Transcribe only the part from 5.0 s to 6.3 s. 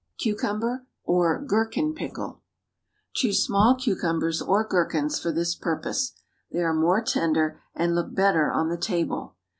for this purpose.